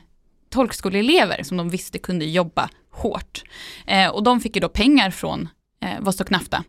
tolkskoleelever 0.51 1.43
som 1.43 1.57
de 1.57 1.71
visste 1.71 1.99
kunde 1.99 2.25
jobba 2.25 2.69
hårt. 2.91 3.43
Eh, 3.87 4.09
och 4.09 4.23
de 4.23 4.41
fick 4.41 4.57
ju 4.57 4.61
då 4.61 4.69
pengar 4.69 5.11
från 5.11 5.49
eh, 5.81 6.01
Vostok 6.01 6.31
Nafta. 6.31 6.65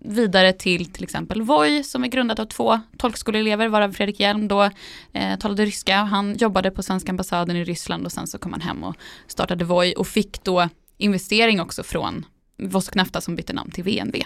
Vidare 0.00 0.52
till 0.52 0.92
till 0.92 1.04
exempel 1.04 1.42
Voi 1.42 1.82
som 1.82 2.04
är 2.04 2.08
grundat 2.08 2.38
av 2.38 2.46
två 2.46 2.80
tolkskoleelever 2.98 3.68
varav 3.68 3.92
Fredrik 3.92 4.20
Hjelm 4.20 4.48
då 4.48 4.70
eh, 5.12 5.38
talade 5.38 5.64
ryska. 5.64 5.96
Han 5.96 6.36
jobbade 6.36 6.70
på 6.70 6.82
svenska 6.82 7.12
ambassaden 7.12 7.56
i 7.56 7.64
Ryssland 7.64 8.04
och 8.04 8.12
sen 8.12 8.26
så 8.26 8.38
kom 8.38 8.52
han 8.52 8.60
hem 8.60 8.84
och 8.84 8.96
startade 9.26 9.64
Voi 9.64 9.94
och 9.96 10.06
fick 10.06 10.44
då 10.44 10.68
investering 10.96 11.60
också 11.60 11.82
från 11.82 12.26
Vostok 12.58 12.94
Nafta 12.94 13.20
som 13.20 13.36
bytte 13.36 13.52
namn 13.52 13.70
till 13.70 13.84
VNV. 13.84 14.22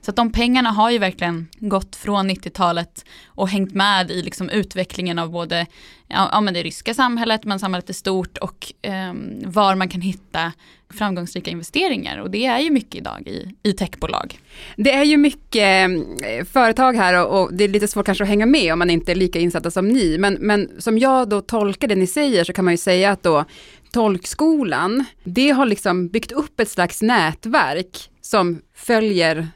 Så 0.00 0.10
att 0.10 0.16
de 0.16 0.32
pengarna 0.32 0.70
har 0.70 0.90
ju 0.90 0.98
verkligen 0.98 1.48
gått 1.58 1.96
från 1.96 2.30
90-talet 2.30 3.04
och 3.26 3.48
hängt 3.48 3.74
med 3.74 4.10
i 4.10 4.22
liksom 4.22 4.50
utvecklingen 4.50 5.18
av 5.18 5.30
både 5.30 5.66
ja, 6.08 6.28
ja 6.32 6.40
men 6.40 6.54
det 6.54 6.62
ryska 6.62 6.94
samhället 6.94 7.44
men 7.44 7.58
samhället 7.58 7.90
är 7.90 7.94
stort 7.94 8.38
och 8.38 8.72
eh, 8.82 9.12
var 9.44 9.74
man 9.74 9.88
kan 9.88 10.00
hitta 10.00 10.52
framgångsrika 10.90 11.50
investeringar 11.50 12.18
och 12.18 12.30
det 12.30 12.46
är 12.46 12.58
ju 12.58 12.70
mycket 12.70 12.94
idag 12.94 13.28
i, 13.28 13.54
i 13.62 13.72
techbolag. 13.72 14.38
Det 14.76 14.92
är 14.92 15.04
ju 15.04 15.16
mycket 15.16 15.62
ehm, 15.62 16.04
företag 16.52 16.92
här 16.92 17.26
och, 17.26 17.42
och, 17.42 17.54
det 17.54 17.64
är 17.64 17.68
lite 17.68 17.88
svårt 17.88 18.06
kanske 18.06 18.24
att 18.24 18.28
hänga 18.28 18.46
med 18.46 18.72
om 18.72 18.78
man 18.78 18.90
inte 18.90 19.12
är 19.12 19.16
lika 19.16 19.38
insatta 19.38 19.70
som 19.70 19.88
ni 19.88 20.18
men, 20.18 20.34
men 20.34 20.70
som 20.78 20.98
jag 20.98 21.28
då 21.28 21.40
tolkar 21.40 21.88
det 21.88 21.94
ni 21.94 22.06
säger 22.06 22.44
så 22.44 22.52
kan 22.52 22.64
man 22.64 22.74
ju 22.74 22.78
säga 22.78 23.10
att 23.10 23.22
då 23.22 23.44
tolkskolan, 23.92 25.04
det 25.24 25.50
har 25.50 25.66
liksom 25.66 26.08
byggt 26.08 26.32
upp 26.32 26.60
ett 26.60 26.70
slags 26.70 27.02
nätverk 27.02 28.10
som 28.20 28.60
följer 28.74 29.48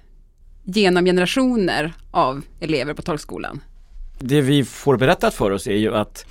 genom 0.64 1.04
generationer 1.04 1.92
av 2.11 2.42
elever 2.61 2.95
på 2.95 3.02
tolkskolan. 3.02 3.61
Det 4.19 4.40
vi 4.40 4.64
får 4.64 4.97
berättat 4.97 5.35
för 5.35 5.50
oss 5.50 5.66
är 5.66 5.76
ju 5.76 5.95
att 5.95 6.26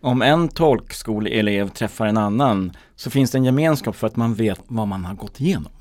om 0.00 0.22
en 0.22 0.48
tolkskoleelev 0.48 1.68
träffar 1.68 2.06
en 2.06 2.16
annan 2.16 2.72
så 2.96 3.10
finns 3.10 3.30
det 3.30 3.38
en 3.38 3.44
gemenskap 3.44 3.96
för 3.96 4.06
att 4.06 4.16
man 4.16 4.34
vet 4.34 4.60
vad 4.66 4.88
man 4.88 5.04
har 5.04 5.14
gått 5.14 5.40
igenom. 5.40 5.72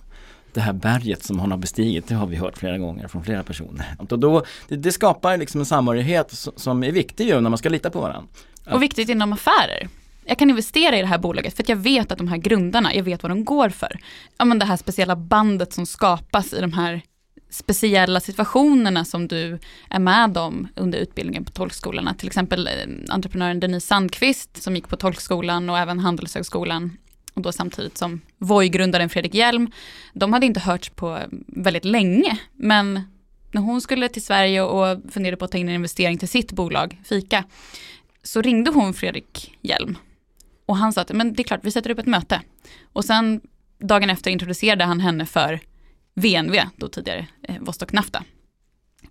Det 0.53 0.61
här 0.61 0.73
berget 0.73 1.23
som 1.23 1.39
hon 1.39 1.51
har 1.51 1.57
bestigit, 1.57 2.07
det 2.07 2.15
har 2.15 2.27
vi 2.27 2.35
hört 2.35 2.57
flera 2.57 2.77
gånger 2.77 3.07
från 3.07 3.23
flera 3.23 3.43
personer. 3.43 3.95
Och 3.99 4.19
då, 4.19 4.43
det, 4.67 4.75
det 4.75 4.91
skapar 4.91 5.37
liksom 5.37 5.59
en 5.59 5.65
samhörighet 5.65 6.47
som 6.55 6.83
är 6.83 6.91
viktig 6.91 7.27
ju 7.27 7.41
när 7.41 7.49
man 7.49 7.57
ska 7.57 7.69
lita 7.69 7.89
på 7.89 8.01
varandra. 8.01 8.27
Och 8.71 8.83
viktigt 8.83 9.09
inom 9.09 9.33
affärer 9.33 9.89
jag 10.25 10.37
kan 10.37 10.49
investera 10.49 10.97
i 10.97 11.01
det 11.01 11.07
här 11.07 11.17
bolaget 11.17 11.55
för 11.55 11.63
att 11.63 11.69
jag 11.69 11.75
vet 11.75 12.11
att 12.11 12.17
de 12.17 12.27
här 12.27 12.37
grundarna, 12.37 12.95
jag 12.95 13.03
vet 13.03 13.23
vad 13.23 13.31
de 13.31 13.45
går 13.45 13.69
för. 13.69 13.99
Ja 14.37 14.45
men 14.45 14.59
det 14.59 14.65
här 14.65 14.77
speciella 14.77 15.15
bandet 15.15 15.73
som 15.73 15.85
skapas 15.85 16.53
i 16.53 16.61
de 16.61 16.73
här 16.73 17.01
speciella 17.53 18.19
situationerna 18.19 19.05
som 19.05 19.27
du 19.27 19.59
är 19.89 19.99
med 19.99 20.37
om 20.37 20.67
under 20.75 20.99
utbildningen 20.99 21.45
på 21.45 21.51
tolkskolorna. 21.51 22.13
Till 22.13 22.27
exempel 22.27 22.67
eh, 22.67 22.73
entreprenören 23.09 23.59
Denise 23.59 23.87
Sandqvist 23.87 24.63
som 24.63 24.75
gick 24.75 24.87
på 24.87 24.95
tolkskolan 24.95 25.69
och 25.69 25.77
även 25.77 25.99
Handelshögskolan 25.99 26.97
och 27.33 27.41
då 27.41 27.51
samtidigt 27.51 27.97
som 27.97 28.21
Voi-grundaren 28.37 29.09
Fredrik 29.09 29.33
Hjelm. 29.33 29.71
De 30.13 30.33
hade 30.33 30.45
inte 30.45 30.59
hörts 30.59 30.89
på 30.89 31.19
väldigt 31.47 31.85
länge 31.85 32.39
men 32.53 33.01
när 33.51 33.61
hon 33.61 33.81
skulle 33.81 34.09
till 34.09 34.25
Sverige 34.25 34.61
och 34.61 35.11
funderade 35.11 35.37
på 35.37 35.45
att 35.45 35.51
ta 35.51 35.57
in 35.57 35.69
en 35.69 35.75
investering 35.75 36.17
till 36.17 36.29
sitt 36.29 36.51
bolag, 36.51 37.01
Fika, 37.03 37.43
så 38.23 38.41
ringde 38.41 38.71
hon 38.71 38.93
Fredrik 38.93 39.57
Hjelm 39.61 39.97
och 40.65 40.77
han 40.77 40.93
sa 40.93 41.01
att 41.01 41.11
men 41.11 41.33
det 41.33 41.41
är 41.41 41.43
klart, 41.43 41.59
vi 41.63 41.71
sätter 41.71 41.89
upp 41.89 41.99
ett 41.99 42.05
möte. 42.05 42.41
Och 42.93 43.05
sen 43.05 43.41
dagen 43.79 44.09
efter 44.09 44.31
introducerade 44.31 44.83
han 44.83 44.99
henne 44.99 45.25
för 45.25 45.59
VNV, 46.15 46.55
då 46.75 46.87
tidigare 46.87 47.27
eh, 47.43 47.55
Vostok 47.59 47.91
Nafta. 47.91 48.23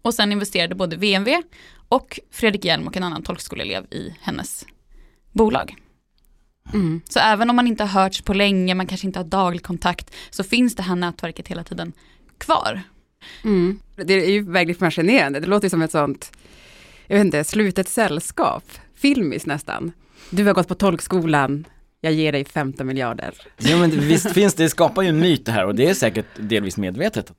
Och 0.02 0.14
sen 0.14 0.32
investerade 0.32 0.74
både 0.74 0.96
VNV 0.96 1.42
och 1.88 2.20
Fredrik 2.30 2.64
Hjelm 2.64 2.86
och 2.86 2.96
en 2.96 3.02
annan 3.02 3.22
tolkskoleelev 3.22 3.84
i 3.90 4.14
hennes 4.20 4.66
bolag. 5.32 5.76
Mm. 6.74 7.00
Så 7.08 7.18
även 7.18 7.50
om 7.50 7.56
man 7.56 7.66
inte 7.66 7.84
har 7.84 8.02
hörts 8.02 8.22
på 8.22 8.34
länge, 8.34 8.74
man 8.74 8.86
kanske 8.86 9.06
inte 9.06 9.18
har 9.18 9.24
daglig 9.24 9.62
kontakt, 9.62 10.14
så 10.30 10.44
finns 10.44 10.74
det 10.74 10.82
här 10.82 10.96
nätverket 10.96 11.48
hela 11.48 11.64
tiden 11.64 11.92
kvar. 12.38 12.82
Mm. 13.44 13.80
Det 13.96 14.14
är 14.14 14.30
ju 14.30 14.42
verkligen 14.42 14.78
fascinerande, 14.78 15.40
det 15.40 15.46
låter 15.46 15.68
som 15.68 15.82
ett 15.82 15.90
sånt, 15.90 16.32
jag 17.06 17.16
vet 17.16 17.24
inte, 17.24 17.44
slutet 17.44 17.88
sällskap, 17.88 18.64
filmiskt 18.94 19.46
nästan. 19.46 19.92
Du 20.30 20.44
har 20.44 20.54
gått 20.54 20.68
på 20.68 20.74
tolkskolan, 20.74 21.66
jag 22.04 22.12
ger 22.12 22.32
dig 22.32 22.44
15 22.44 22.86
miljarder. 22.86 23.34
Ja 23.58 23.76
men 23.76 23.90
visst 23.90 24.32
finns 24.32 24.54
det, 24.54 24.62
det 24.62 24.70
skapar 24.70 25.02
ju 25.02 25.08
en 25.08 25.18
myt 25.18 25.46
det 25.46 25.52
här 25.52 25.66
och 25.66 25.74
det 25.74 25.88
är 25.88 25.94
säkert 25.94 26.26
delvis 26.36 26.76
medvetet. 26.76 27.32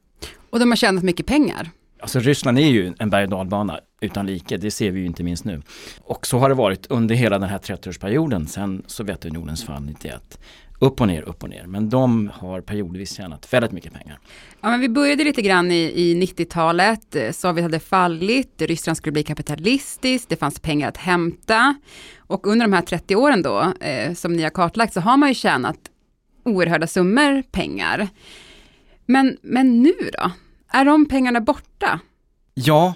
Och 0.49 0.59
de 0.59 0.71
har 0.71 0.75
tjänat 0.75 1.03
mycket 1.03 1.25
pengar. 1.25 1.69
Alltså 1.99 2.19
Ryssland 2.19 2.59
är 2.59 2.67
ju 2.67 2.93
en 2.99 3.09
berg 3.09 3.23
och 3.23 3.29
dalbana 3.29 3.79
utan 4.01 4.25
like, 4.25 4.57
det 4.57 4.71
ser 4.71 4.91
vi 4.91 4.99
ju 4.99 5.05
inte 5.05 5.23
minst 5.23 5.45
nu. 5.45 5.61
Och 6.01 6.27
så 6.27 6.37
har 6.37 6.49
det 6.49 6.55
varit 6.55 6.85
under 6.89 7.15
hela 7.15 7.39
den 7.39 7.49
här 7.49 7.57
30-årsperioden 7.57 8.45
sedan 8.47 8.83
Sovjetunionens 8.87 9.63
fall 9.63 9.83
91 9.83 10.39
upp 10.83 11.01
och 11.01 11.07
ner, 11.07 11.21
upp 11.21 11.43
och 11.43 11.49
ner. 11.49 11.65
Men 11.67 11.89
de 11.89 12.31
har 12.33 12.61
periodvis 12.61 13.13
tjänat 13.13 13.53
väldigt 13.53 13.71
mycket 13.71 13.93
pengar. 13.93 14.19
Ja, 14.61 14.69
men 14.69 14.79
vi 14.79 14.89
började 14.89 15.23
lite 15.23 15.41
grann 15.41 15.71
i, 15.71 15.91
i 15.95 16.21
90-talet. 16.21 17.15
Sovjet 17.31 17.63
hade 17.63 17.79
fallit, 17.79 18.61
Ryssland 18.61 18.97
skulle 18.97 19.13
bli 19.13 19.23
kapitalistiskt, 19.23 20.29
det 20.29 20.35
fanns 20.35 20.59
pengar 20.59 20.89
att 20.89 20.97
hämta. 20.97 21.75
Och 22.17 22.47
under 22.47 22.65
de 22.65 22.73
här 22.73 22.81
30 22.81 23.15
åren 23.15 23.41
då, 23.41 23.73
eh, 23.79 24.13
som 24.13 24.33
ni 24.33 24.43
har 24.43 24.49
kartlagt, 24.49 24.93
så 24.93 24.99
har 24.99 25.17
man 25.17 25.29
ju 25.29 25.35
tjänat 25.35 25.77
oerhörda 26.45 26.87
summor 26.87 27.41
pengar. 27.41 28.07
Men, 29.05 29.37
men 29.41 29.83
nu 29.83 29.93
då? 30.13 30.31
Är 30.71 30.85
de 30.85 31.05
pengarna 31.05 31.41
borta? 31.41 31.99
Ja, 32.53 32.93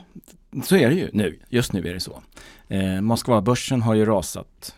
så 0.64 0.76
är 0.76 0.90
det 0.90 0.96
ju 0.96 1.10
nu. 1.14 1.40
Just 1.50 1.74
nu 1.74 1.88
är 1.88 1.94
det 1.94 2.00
så. 2.00 2.22
Eh, 2.68 3.02
Moskva-börsen 3.02 3.82
har 3.82 3.94
ju 3.94 4.06
rasat 4.06 4.76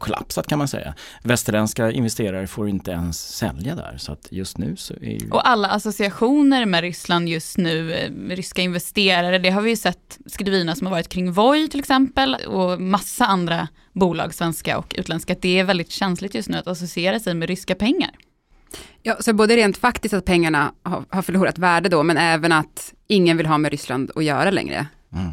kollapsat 0.00 0.46
kan 0.46 0.58
man 0.58 0.68
säga. 0.68 0.94
Västerländska 1.22 1.90
investerare 1.90 2.46
får 2.46 2.68
inte 2.68 2.90
ens 2.90 3.36
sälja 3.36 3.74
där 3.74 3.96
så 3.98 4.12
att 4.12 4.26
just 4.30 4.58
nu 4.58 4.76
så 4.76 4.94
är 4.94 5.22
ju... 5.22 5.30
Och 5.30 5.48
alla 5.48 5.68
associationer 5.68 6.66
med 6.66 6.80
Ryssland 6.80 7.28
just 7.28 7.58
nu, 7.58 7.92
eh, 7.92 8.10
ryska 8.28 8.62
investerare, 8.62 9.38
det 9.38 9.50
har 9.50 9.62
vi 9.62 9.70
ju 9.70 9.76
sett 9.76 10.18
skrivina 10.26 10.74
som 10.74 10.86
har 10.86 10.94
varit 10.94 11.08
kring 11.08 11.32
Voi 11.32 11.68
till 11.68 11.80
exempel 11.80 12.34
och 12.34 12.80
massa 12.80 13.26
andra 13.26 13.68
bolag, 13.92 14.34
svenska 14.34 14.78
och 14.78 14.94
utländska, 14.98 15.36
det 15.40 15.58
är 15.58 15.64
väldigt 15.64 15.90
känsligt 15.90 16.34
just 16.34 16.48
nu 16.48 16.56
att 16.56 16.66
associera 16.66 17.20
sig 17.20 17.34
med 17.34 17.48
ryska 17.48 17.74
pengar. 17.74 18.10
Ja, 19.02 19.16
så 19.20 19.32
både 19.32 19.56
rent 19.56 19.76
faktiskt 19.76 20.14
att 20.14 20.24
pengarna 20.24 20.72
har, 20.82 21.04
har 21.08 21.22
förlorat 21.22 21.58
värde 21.58 21.88
då, 21.88 22.02
men 22.02 22.16
även 22.16 22.52
att 22.52 22.94
ingen 23.06 23.36
vill 23.36 23.46
ha 23.46 23.58
med 23.58 23.70
Ryssland 23.70 24.10
att 24.14 24.24
göra 24.24 24.50
längre. 24.50 24.86
Mm. 25.12 25.32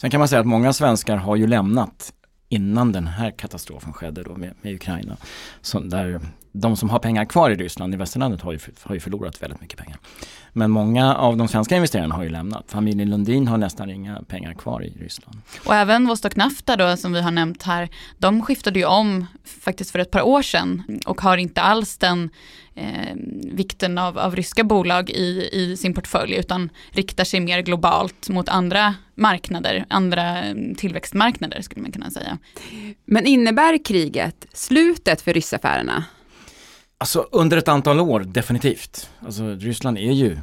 Sen 0.00 0.10
kan 0.10 0.18
man 0.18 0.28
säga 0.28 0.40
att 0.40 0.46
många 0.46 0.72
svenskar 0.72 1.16
har 1.16 1.36
ju 1.36 1.46
lämnat 1.46 2.12
innan 2.48 2.92
den 2.92 3.06
här 3.06 3.30
katastrofen 3.30 3.92
skedde 3.92 4.22
då 4.22 4.36
med, 4.36 4.54
med 4.62 4.74
Ukraina. 4.74 5.16
Så 5.60 5.80
där 5.80 6.20
de 6.60 6.76
som 6.76 6.90
har 6.90 6.98
pengar 6.98 7.24
kvar 7.24 7.50
i 7.50 7.54
Ryssland, 7.54 7.94
i 7.94 7.96
västerlandet, 7.96 8.40
har 8.40 8.52
ju, 8.52 8.58
har 8.82 8.94
ju 8.94 9.00
förlorat 9.00 9.42
väldigt 9.42 9.60
mycket 9.60 9.78
pengar. 9.78 9.98
Men 10.52 10.70
många 10.70 11.14
av 11.14 11.36
de 11.36 11.48
svenska 11.48 11.76
investerarna 11.76 12.14
har 12.14 12.22
ju 12.22 12.28
lämnat. 12.28 12.64
Familjen 12.68 13.10
Lundin 13.10 13.48
har 13.48 13.58
nästan 13.58 13.90
inga 13.90 14.22
pengar 14.22 14.54
kvar 14.54 14.84
i 14.84 14.90
Ryssland. 14.90 15.40
Och 15.66 15.74
även 15.74 16.06
Vostok 16.06 16.36
Nafta 16.36 16.76
då 16.76 16.96
som 16.96 17.12
vi 17.12 17.20
har 17.20 17.30
nämnt 17.30 17.62
här, 17.62 17.88
de 18.18 18.42
skiftade 18.42 18.78
ju 18.78 18.84
om 18.84 19.26
faktiskt 19.44 19.90
för 19.90 19.98
ett 19.98 20.10
par 20.10 20.22
år 20.22 20.42
sedan 20.42 21.00
och 21.06 21.20
har 21.20 21.36
inte 21.36 21.60
alls 21.60 21.98
den 21.98 22.30
eh, 22.74 23.14
vikten 23.52 23.98
av, 23.98 24.18
av 24.18 24.36
ryska 24.36 24.64
bolag 24.64 25.10
i, 25.10 25.48
i 25.52 25.76
sin 25.76 25.94
portfölj 25.94 26.34
utan 26.34 26.70
riktar 26.90 27.24
sig 27.24 27.40
mer 27.40 27.60
globalt 27.60 28.28
mot 28.28 28.48
andra 28.48 28.94
marknader, 29.16 29.86
andra 29.88 30.38
mm, 30.38 30.74
tillväxtmarknader 30.74 31.60
skulle 31.60 31.82
man 31.82 31.92
kunna 31.92 32.10
säga. 32.10 32.38
Men 33.04 33.26
innebär 33.26 33.84
kriget 33.84 34.46
slutet 34.52 35.20
för 35.20 35.32
ryssaffärerna? 35.32 36.04
Alltså 36.98 37.28
under 37.32 37.56
ett 37.56 37.68
antal 37.68 38.00
år 38.00 38.20
definitivt. 38.20 39.10
Alltså 39.20 39.54
Ryssland 39.54 39.98
är 39.98 40.12
ju 40.12 40.36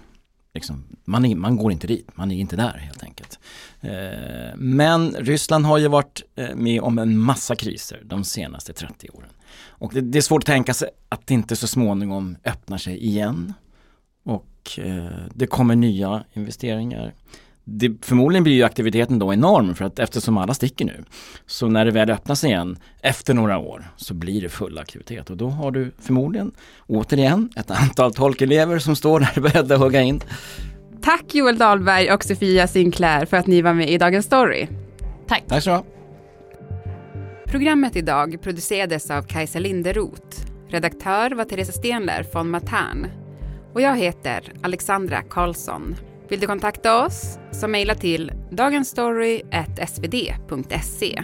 Liksom, 0.53 0.83
man, 1.05 1.25
är, 1.25 1.35
man 1.35 1.57
går 1.57 1.71
inte 1.71 1.87
dit, 1.87 2.17
man 2.17 2.31
är 2.31 2.35
inte 2.35 2.55
där 2.55 2.77
helt 2.77 3.03
enkelt. 3.03 3.39
Eh, 3.81 4.55
men 4.55 5.11
Ryssland 5.11 5.65
har 5.65 5.77
ju 5.77 5.87
varit 5.87 6.23
eh, 6.35 6.55
med 6.55 6.81
om 6.81 6.99
en 6.99 7.17
massa 7.17 7.55
kriser 7.55 8.01
de 8.05 8.23
senaste 8.23 8.73
30 8.73 9.09
åren. 9.09 9.29
Och 9.67 9.93
det, 9.93 10.01
det, 10.01 10.19
är 10.19 10.21
svårt 10.21 10.43
att 10.43 10.47
tänka 10.47 10.73
sig 10.73 10.89
att 11.09 11.27
det 11.27 11.33
inte 11.33 11.55
så 11.55 11.67
småningom 11.67 12.37
öppnar 12.43 12.77
sig 12.77 13.05
igen. 13.05 13.53
Och 14.23 14.79
eh, 14.79 15.25
det 15.33 15.47
kommer 15.47 15.75
nya 15.75 16.23
investeringar 16.33 17.13
det, 17.65 18.05
förmodligen 18.05 18.43
blir 18.43 18.53
ju 18.53 18.63
aktiviteten 18.63 19.19
då 19.19 19.33
enorm 19.33 19.75
för 19.75 19.85
att 19.85 19.99
eftersom 19.99 20.37
alla 20.37 20.53
sticker 20.53 20.85
nu. 20.85 21.03
Så 21.45 21.67
när 21.67 21.85
det 21.85 21.91
väl 21.91 22.09
öppnas 22.09 22.43
igen 22.43 22.77
efter 23.01 23.33
några 23.33 23.57
år 23.57 23.85
så 23.97 24.13
blir 24.13 24.41
det 24.41 24.49
full 24.49 24.77
aktivitet 24.77 25.29
och 25.29 25.37
då 25.37 25.49
har 25.49 25.71
du 25.71 25.91
förmodligen 25.99 26.51
återigen 26.87 27.49
ett 27.55 27.71
antal 27.71 28.13
tolkelever 28.13 28.79
som 28.79 28.95
står 28.95 29.19
där 29.19 29.41
beredda 29.41 29.75
att 29.75 29.81
hugga 29.81 30.01
in. 30.01 30.21
Tack 31.01 31.35
Joel 31.35 31.57
Dahlberg 31.57 32.11
och 32.11 32.23
Sofia 32.23 32.67
Sinclair 32.67 33.25
för 33.25 33.37
att 33.37 33.47
ni 33.47 33.61
var 33.61 33.73
med 33.73 33.89
i 33.89 33.97
Dagens 33.97 34.25
Story. 34.25 34.67
Tack. 35.27 35.43
Tack 35.47 35.63
så 35.63 35.71
ha. 35.71 35.85
Programmet 37.45 37.95
idag 37.95 38.41
producerades 38.41 39.11
av 39.11 39.21
Kajsa 39.21 39.59
Linderoth. 39.59 40.37
Redaktör 40.69 41.31
var 41.31 41.45
Therese 41.45 41.73
Stenler 41.73 42.25
von 42.33 42.49
Matern. 42.49 43.07
Och 43.73 43.81
jag 43.81 43.97
heter 43.97 44.53
Alexandra 44.61 45.21
Karlsson. 45.21 45.95
Vill 46.29 46.39
du 46.39 46.47
kontakta 46.47 47.05
oss 47.05 47.39
så 47.51 47.67
mejla 47.67 47.95
till 47.95 48.31
dagensstory.svd.se. 48.49 51.23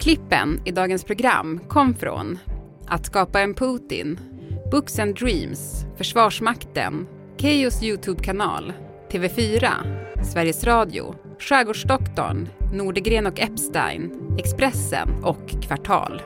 Klippen 0.00 0.60
i 0.64 0.70
dagens 0.70 1.04
program 1.04 1.60
kom 1.68 1.94
från 1.94 2.38
Att 2.86 3.06
skapa 3.06 3.40
en 3.40 3.54
Putin, 3.54 4.20
Books 4.70 4.98
and 4.98 5.14
Dreams, 5.14 5.86
Försvarsmakten, 5.96 7.06
Keyyos 7.36 7.82
Youtube-kanal, 7.82 8.72
TV4, 9.10 9.68
Sveriges 10.32 10.64
Radio, 10.64 11.14
Skärgårdsdoktorn, 11.38 12.48
Nordegren 12.72 13.26
och 13.26 13.40
Epstein, 13.40 14.12
Expressen 14.38 15.24
och 15.24 15.62
Kvartal. 15.62 16.22